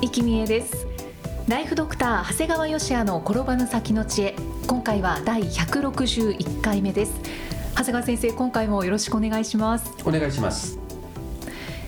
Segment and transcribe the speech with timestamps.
[0.00, 0.86] 生きみえです。
[1.48, 4.36] ライフドクター長谷川芳也の転ばぬ先の知恵。
[4.66, 7.12] 今回は第161回目です。
[7.72, 9.92] 長谷川先生今回もよろしくお願いします。
[10.04, 10.78] お願いします。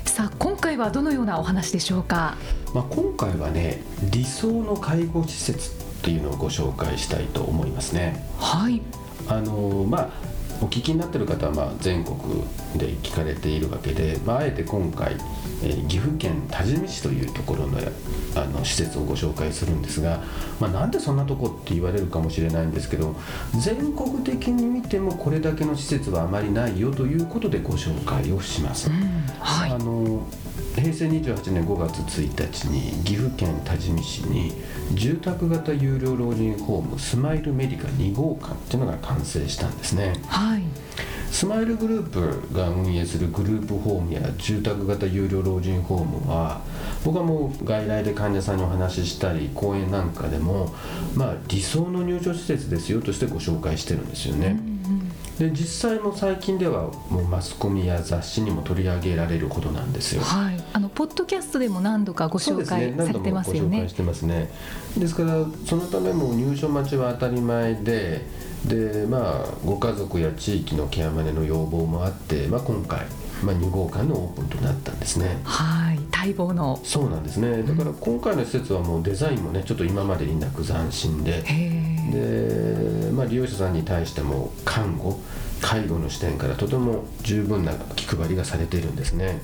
[0.06, 2.36] さあ今回はどのようなお話でしょうか？
[2.74, 8.24] まあ、今回はね理想の介護施設っていうのをご紹介したいと思いますね。
[8.38, 8.82] はい。
[9.28, 10.08] あのまあ
[10.62, 12.18] お聞きになってる方はまあ全国
[12.76, 15.16] で聞かれているわけで、まあ、あえて今回、
[15.62, 17.78] えー岐阜県多治見市というところの
[18.36, 20.22] あの施設をご紹介するんですが、
[20.60, 23.16] まあ、なんでそんなとこって言われるかもしれないんですけど
[23.58, 28.90] 全国的に見てもこれだけの施設はあまりないよということでご紹介をします。
[29.40, 30.26] はいあの
[30.90, 34.52] 平成28年5月1日に岐阜県多治見市に
[34.94, 40.14] 住宅型有料老人ホームスマイルメディカ2号館っていうのが完成したんですね。
[40.26, 40.62] はい。
[41.30, 46.60] スマイルグループが運営するグループホームや住宅型有料老人ホームは
[47.04, 50.74] 僕はもう外来で患者さんにお話ししたり講演なんかでも
[51.14, 54.58] まあ理想の入所施設ですよとしてご紹介してるんですよね、
[55.40, 60.22] で実際も最近ではもうマスコミや雑誌にも取り上げられるほどなんですよ。
[60.22, 60.62] はい。
[60.74, 63.70] あのポッドキャストでも何度かご紹介されてますよね。
[63.70, 64.50] 何度もご紹介してますね。
[64.98, 68.26] ですからそのためもう入所待ちは当たり前で
[68.66, 73.06] でまあご家族や地域のケアマネの要望もあって、まあ、今回、
[73.42, 75.38] まあ、2号館のオープンとなったんですね。
[75.44, 75.98] はい。
[76.14, 76.78] 待望の。
[76.84, 77.62] そうなんですね。
[77.62, 81.42] だから今回の施設はもうデザインもねちょっと今までになく斬新で
[82.10, 85.20] で、まあ、利用者さんに対しても看護
[85.60, 89.40] 介護の視点からとても十分な気配りがされているんですね。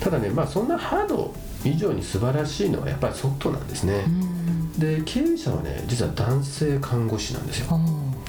[0.00, 1.34] ただねまあそんなハード
[1.64, 4.04] 以上に素晴らしいのはやっぱりソフトなんですね。
[4.78, 7.78] で経営者はね実は男性看護師なんですよ。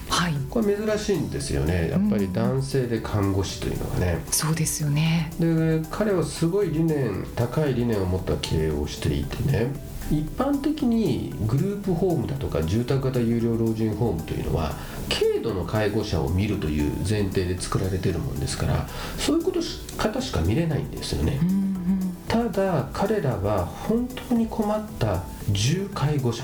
[0.10, 0.34] はい。
[0.50, 1.90] これ珍しいんですよね。
[1.90, 4.24] やっぱり男性で看護師というのがね。
[4.30, 5.32] そうですよね。
[5.40, 9.74] で彼はすごい理念高い理念を持った経営をしていてね
[10.12, 14.74] 一般的にグループホームだとか住宅型有料老人ホームというのは
[15.10, 18.88] 軽度の介護者を見るという前提で作られてるもんですから
[19.18, 21.40] そういうことし方しか見れないんですよね。
[21.42, 22.18] うんうん。
[22.28, 26.44] ただ彼らは本当に困った重介護者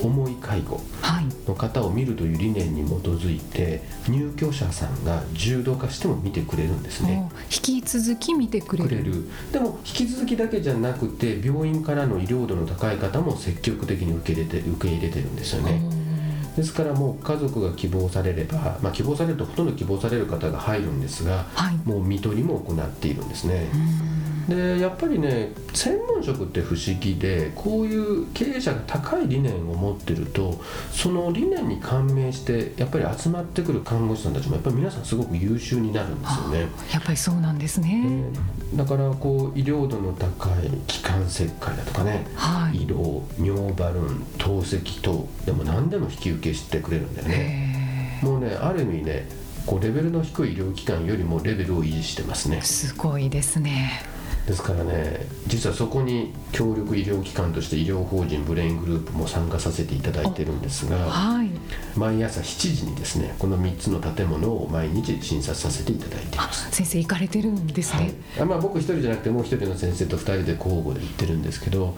[0.00, 1.24] 重い介護はい。
[1.48, 7.30] の方を見るという理念に基づいて入居者さんが重度化しても見てくれるんですね。
[7.44, 8.88] 引き続き見てくれる。
[8.88, 9.24] くれる。
[9.52, 16.06] でも引き続きだけじゃなくて病院からの医療度の高い方も積極的に受け入れて受け入れてるんですよね。
[16.56, 21.76] ですからもう家族が希望されれば、まあ、希望されるとほとんど希望される方が入るんですがはい。
[21.84, 23.70] もう看取りも行っているんですね
[24.48, 30.60] でやっぱりね専門職って不思議でこういう経営者が高い理念を持ってると
[30.92, 36.68] その理念に感銘してやっぱり集まってくる看護師さんたちもやっぱり皆さんすごく優秀になるんですよね。
[36.92, 38.24] やっぱりそうなんですね、
[38.74, 42.84] だからこう医療度の高い気管切開だとかねはい。
[42.84, 48.20] 胃ろう尿バルーン透析等でも何でも引き受けしてくれるんだよね。
[48.22, 49.28] へもうねある意味ね
[49.66, 52.58] こうレベルの低い医療機関よりもレベルを維持してますね。
[52.62, 54.15] えすごいですね
[54.46, 61.50] ですからね実はそこに協力医療機関として医療法人ブレイングループも参加させていただいてるんですがはい。
[61.96, 66.70] 毎朝7時にですねこの3つの建物を毎日診察させていただいていあます。
[66.70, 68.06] 先生行かれてるんですはい。
[68.06, 71.96] ね、あまあ、僕一人じゃなくてもう一人の先生と二人で交互で行ってるんですけど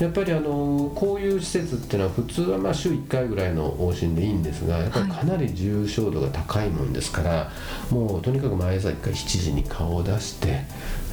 [0.00, 7.50] やっぱりあのこういう施設っていうのは普通はまあ週1回ぐらいの往診でいいんですがやっぱりかなり重症度が高いもんですから、
[7.90, 10.64] もうとにかく毎朝1回7時に顔を出して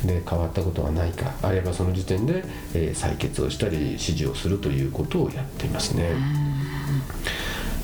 [0.06, 2.44] で変わったことはないかあればその時点で、
[2.74, 6.12] えー採血をしたり指示をするということをやっていますね。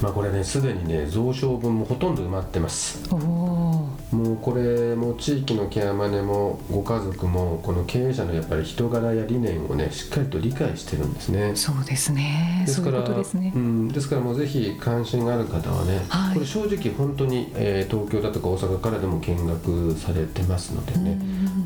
[0.01, 3.09] まあこれねすでにね増床分もほとんど埋まってます。
[3.13, 11.51] ももうこれも地域のケアマネもご家族もこの経営者のやっぱり人柄や理念をねしっかりと理解してるんですね。
[11.55, 12.63] そうですね。
[12.65, 16.33] ですからですね、うん、ですからもうぜひ関心がある方はね、はい。
[16.35, 21.17] これ正直本当に、えー東京だとか大阪からでも見学されてますのでね、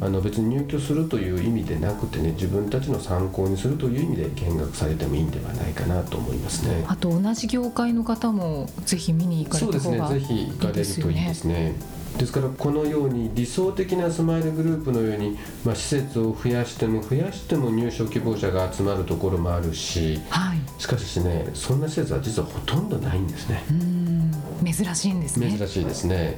[0.01, 6.83] あの別に入居するという意味でなくてね自分たちの参考にするという意味で見学されてもいいんではないかなと思いますね。
[6.88, 11.75] あと同じ業界の方もぜひ見に行かれそうですねた方がぜひ行かれるといいですね。
[12.18, 23.63] ですからこのように理想的なスマイルグループのように、まあ、施設を増やしても増やしても入所希望者が集まるところもあるしはいしかしねそんな施設は実はほとんどないんですね。
[23.69, 24.31] うん
[24.65, 26.38] 珍しいんですね珍しいですね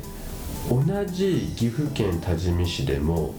[0.70, 3.34] 同じ岐阜県多治見市でも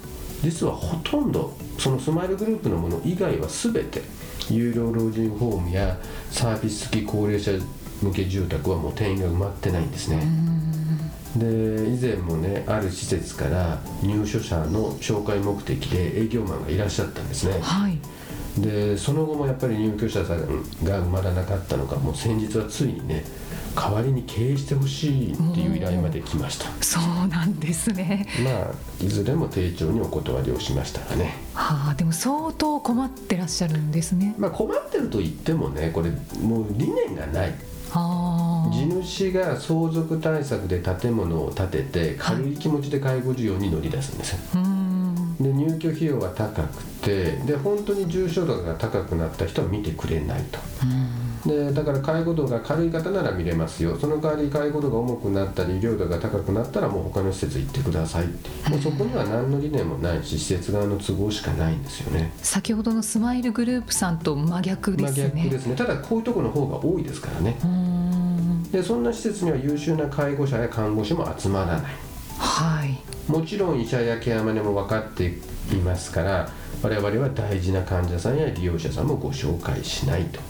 [0.44, 4.02] 実はほとんどそのスマイルグループのもの以外は全て
[4.50, 5.98] 有料老人ホームや
[6.30, 7.52] サービス付き高齢者
[8.02, 10.22] 向け住宅はもう定員が埋まってないんですね。
[11.36, 17.58] で以前もねある施設から入所者の紹介目的で営業マンがいらっしゃったんですね。
[17.60, 17.98] はい
[18.58, 20.38] でその後もやっぱり入居者さん
[20.84, 23.24] が埋まらなかったのかもう先日はついにね
[23.74, 26.66] 代わりに経営してほしいっていう依頼まで来ました。
[26.80, 28.28] そうなんですね。
[28.44, 31.34] まあいずれも丁重にお断りをしましたがね。
[31.54, 34.36] はあでも相当困ってらっしゃるんですね。
[34.38, 36.10] まあ困ってると言ってもねこれ
[36.40, 37.54] もう理念がない。
[37.96, 44.38] あ地主が相続対策で建物を建てて軽い気持ちで介護事業に乗り出すんですよ。
[44.54, 44.73] あうん
[45.44, 50.58] で入居費用は高くてで本当に重症度が高くなった人は見てくれないと。
[51.46, 53.98] でだから介護度が軽い方なら見れますよ。
[53.98, 58.70] その代わり介護度が重くなったり医療度が高くなったらもう他の施設行ってくださいって。
[58.70, 62.32] もうそこには何の理念もないし施設側の都合しかないんですよね。
[62.38, 65.32] 先ほどのスマイルグループさんと真逆ですね。
[65.34, 65.76] 真逆ですね。
[65.76, 67.58] ただこういうところの方が多いですからね。
[67.62, 68.62] うん。
[68.62, 71.82] でそんな施設には優秀な介護者や看護師も集まらない。
[72.38, 75.38] はいもちろん医者やケアマネも分かって
[75.72, 76.48] いますから
[76.82, 80.40] 我々は大事な患者さんや利用者さんもご紹介しないと。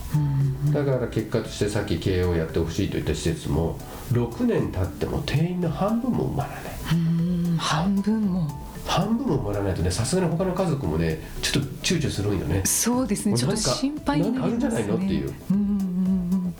[0.72, 3.78] だから結果としてさっき経営をやってほしいといった施設も
[4.12, 6.62] 6年経っても定員の半分も埋まらない。
[6.92, 8.48] うん半分も。
[8.86, 12.62] 半分も埋まらないとねさすがに他の家族もねちょっと躊躇するんよね。
[12.64, 13.36] そうですね。
[13.36, 14.68] ちょっと心配になりますね。
[14.68, 15.32] なんかあるんじゃないのっていう。
[15.52, 16.54] うんうん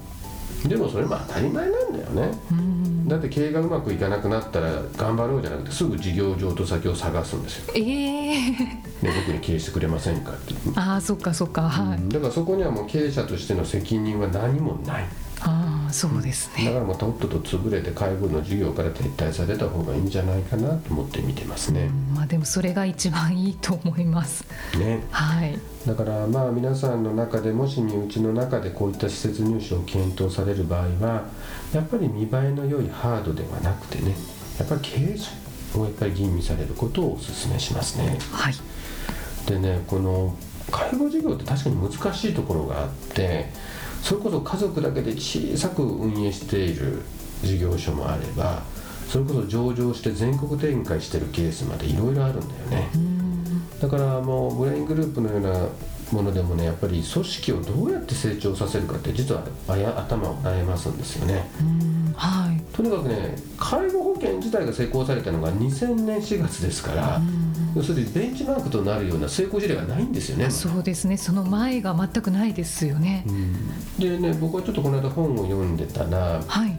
[0.68, 2.38] でもそれも当たり前なんだよね。
[2.52, 2.63] うんうん
[3.06, 8.50] だって経営がうまくいかなくなったら頑張ろうじゃなくてすぐ事業譲渡先を探すんですよ、ええ。
[8.50, 10.54] ね、僕に経営してくれませんかって。
[10.74, 15.04] ああそっかそっかはい、だからそこにはもう経営者としての責任は何もない。
[15.40, 16.64] ああそうですね。
[16.64, 21.88] だからもうとっとと潰れて介護の事業から撤退された方がいいんじゃないかなと思って見てますね。
[22.12, 24.44] まあでもそれが一番いいと思います。
[24.76, 25.04] ね。
[25.12, 25.56] はい。
[25.86, 31.28] だからまあ皆さんの中でもし身内の中でこういった施設入所を検討される場合は
[31.72, 34.16] やっぱり見栄えの良いハードではなくてね
[34.58, 35.30] やっぱり経営者
[35.78, 38.18] をやっぱり吟味されることをお勧めしますね。
[38.32, 38.54] はい。
[39.46, 40.36] でねこの
[40.72, 43.46] 介護事業って確かに難しいところがあって
[44.04, 47.00] それこそ家族だけで小さく運営している
[47.42, 48.62] 事業所もあれば
[49.08, 52.90] それこそ上場して全国展開してるケースまでいろいろあるんだよね。
[53.80, 55.68] だからもうブレイングループのような
[56.12, 61.48] ものでもねやっぱり組織をどうやって成長させるかって実はあや頭を悩ますんですよね。
[61.60, 62.12] うん。
[62.14, 62.62] はい。
[62.76, 64.03] とにかくね介護
[64.56, 67.20] 体が施行されたのが2000年4月ですから
[67.74, 70.50] 要するにベンチマークとなるような成功事例がないんですよね。
[70.50, 71.16] そうですね。
[71.16, 73.24] その前が全くないですよね、
[73.98, 76.78] でね僕はちょっとこの間本を読んでたらはい。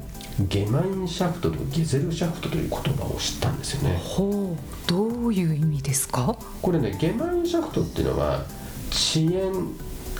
[0.49, 3.97] ゲマインシャフトとゲゼルシャフトという言葉を知ったんですよね。
[4.03, 4.89] ほう。
[4.89, 6.37] どういう意味ですか？
[6.61, 8.43] これねゲマインシャフトっていうのは
[8.91, 9.53] 遅延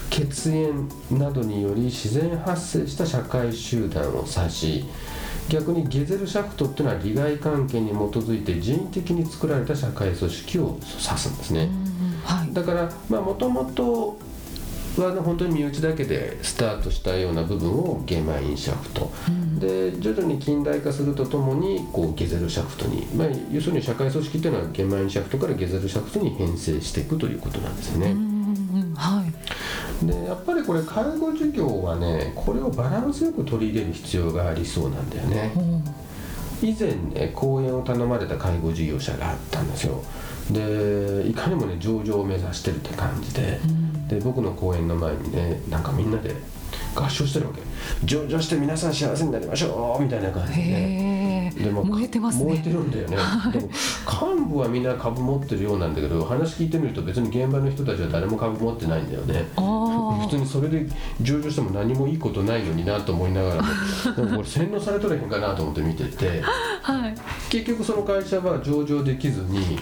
[0.09, 4.85] 血縁などにより自然発生した社会集団を指し
[5.49, 11.69] 逆にゲゼルシャフトっていうのは利害関係に基づいて人為的に作られた社会組織を指すんですね、
[12.23, 12.53] はい。
[12.53, 14.17] だからまあもともと
[14.97, 19.11] は本当に身内だけでスタートしたような部分をゲマインシャフト、
[19.59, 28.11] で徐々に近代化するとともにこうゲゼルシャフトに、まあ、要するに社会組織っていうのはゲマインシャフトからゲゼルシャフトに編成していくということなんですよね。
[28.11, 28.21] うんう
[28.91, 28.93] ん。
[28.95, 29.24] はい
[30.03, 35.51] でやっぱりこれ介護事業はねこれをバランスよく取り入れる必要がありそうなんだよね。
[35.55, 35.65] ほう
[36.61, 40.03] 以前ね講演を頼まれた介護事業者があったんですよ。
[40.51, 43.59] でいかにもね上場を目指してるって感じで、
[44.07, 46.35] で僕の講演の前にねなんかみんなで
[46.93, 47.61] 合唱してるわけ。
[48.05, 50.61] 上場して皆さん幸せになりましょうみたいな感じで。
[50.61, 51.14] ね
[51.55, 52.45] 燃えてますね。
[52.45, 53.17] 燃えてるんだよね、
[53.51, 53.69] でも
[54.37, 59.47] 幹部はみんな株持ってるようなんだけど話聞いてみると別に現場の人たちは誰も株持ってないんだよね。
[59.55, 60.85] あ普通にそれで
[61.21, 63.67] 上場しても何もいいことないのになと思いながらも。
[64.15, 66.43] でもこれ洗脳されとれへんかなと思って見てて。
[66.85, 67.15] あはい。
[67.49, 69.79] 結局その会社は上場できずに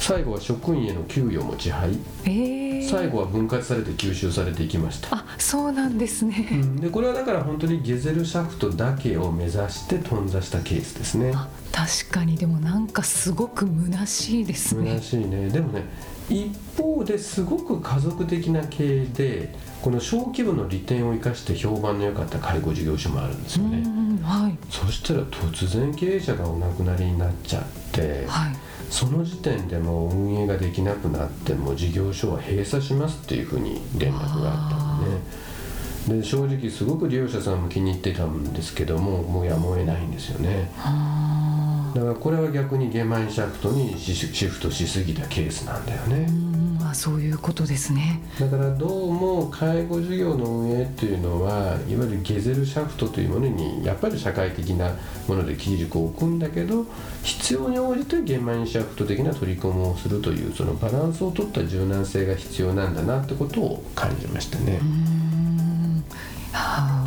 [0.00, 1.90] 最後は職員への給与も支配、
[2.24, 5.14] えー、最後は分割されて吸収されていきました。
[5.14, 6.76] あそうなんですね、うん。
[6.76, 11.32] でこれはだから本当にゲゼルシャフトだけを目指して頓挫したケースですね。
[11.34, 12.36] あ確かに。
[12.36, 14.98] でもなんかすごく虚しいですね。
[15.00, 15.50] 虚しいね。
[15.50, 15.84] でもね
[16.30, 23.82] 一方ですごく家族的な経営でこの小規模の利点を生かして評判の良かった介護事業所もあるんですよね。
[23.84, 24.56] うんはい。
[24.70, 28.56] そしたら突然経営者がお亡くなりになっちゃってはい
[28.90, 36.20] その時点でもう運営ができなくなってもう事業所は閉鎖しますっていうふうに連絡があったんでね。
[36.20, 40.70] で正直すごく利用者さんも気に入ってたんですけどももうやむを得ないんですよね。
[40.78, 41.92] あ。
[41.94, 46.49] だからこれは逆にゲマインシャフトにシシフトしすぎたケースなんだよね
[46.90, 48.20] あそういうことですね。
[48.38, 54.92] だからどうも介護事業の運営っていうのはいわゆるゲゼルシャフトというものにやっぱり社会的な
[55.28, 56.86] もので基軸を置くんだけど
[57.22, 64.80] 必要に応じてゲマインシャフト的な取り組みをするというそのバランスを取った柔軟性が必要なんだなってことを感じましたね。
[64.82, 66.04] うん。
[66.52, 67.06] あ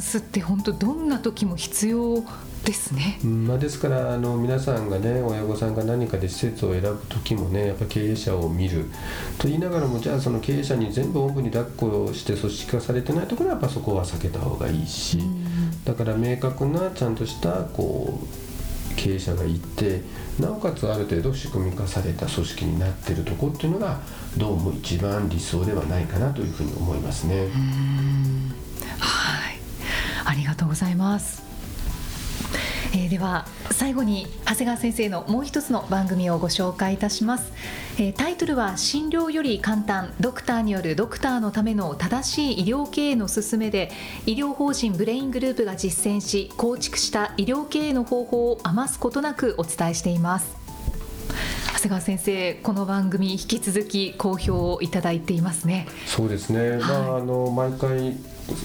[0.00, 2.24] ンスって本当どんな時も必要
[2.64, 3.20] ですね。
[3.22, 8.86] うんまあ、ですからあの皆さんがね親御さんが何かで施設を選ぶ時もねやっぱ経営者を見る。
[9.38, 15.18] と言いながらもじゃあその経営者に全部オープンに抱っこして組織化されてないところはやっぱそこは避けた方がいいし、
[15.84, 20.02] だから明確なちゃんとしたこう経営者がいて
[20.38, 24.00] なおかつある程度仕組み化された組織になっているところっていうのが
[24.36, 27.46] どうも一番理想ではないかなというふうに思いますね。
[30.70, 31.42] ございます。
[32.92, 37.52] えーでは最後に長谷川先生のもう一つの番組をご紹介いたします、
[37.98, 43.90] えータイトルは診療より簡単ドクターによるドクターのための正しい医療経営の勧めで
[44.26, 50.59] 医療法人ブレイングループが実践し構築した医療経営の方法を余すことなくお伝えしています。
[51.80, 55.86] 長谷川先生この番組引き続き好評をいただいていますね。
[56.04, 58.16] そうですね、まああの毎回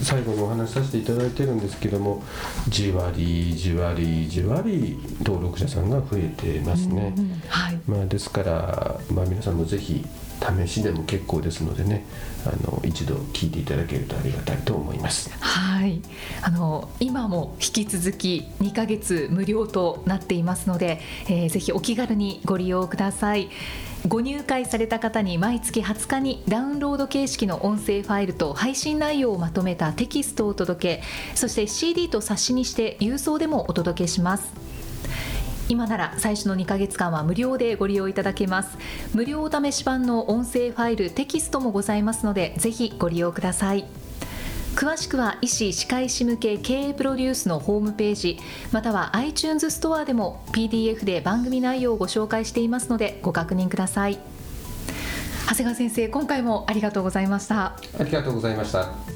[0.02, 2.22] 最後にお話しさせていただいてるんですけども
[2.68, 7.40] じわりじわりじわり登録者さんが増えてますね、うん。
[7.48, 7.80] はい。
[7.88, 10.04] まあ、ですから、まあ、皆さんもぜひ
[10.66, 12.04] 試しでも結構ですのでね
[12.46, 15.30] あの一度聞いていただけるとありがたいと思います。
[15.40, 16.00] はい、
[16.42, 23.48] あの今も引き続き2ヶ月無料となっていますので、えーぜひお気軽にご利用ください。
[24.08, 31.02] ご入会された方に毎月20日にダウンロード形式の音声ファイルと配信内容をまとめたテキストをお届け
[31.34, 34.65] そして CD と冊子にして郵送でもお届けします。
[35.68, 38.76] 今なら最初の2ヶ月間は無料でご利用いただけます。
[39.14, 43.84] 無料お試し版の音声ファイルテキストもございますのでぜひご利用ください。
[44.76, 48.38] 詳しくは医師・歯科医師向け経営プロデュースのホームページ
[48.72, 54.18] または iTunes ストアでも PDF で番組内容をご紹介していますのでご確認ください。
[55.48, 57.76] 長谷川先生今回もありがとうございました。
[57.98, 59.15] ありがとうございました。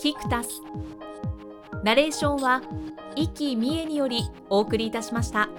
[0.00, 0.62] キクタス
[1.84, 2.62] ナレーションは
[3.16, 5.50] 生きみえによりお送りいたしました。